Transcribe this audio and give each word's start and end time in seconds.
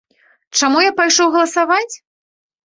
Чаму 0.59 0.79
я 0.83 0.91
пайшоў 1.01 1.29
галасаваць? 1.35 1.93